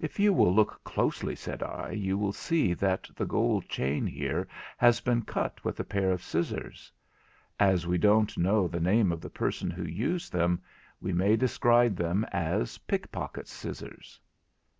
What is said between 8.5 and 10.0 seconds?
the name of the person who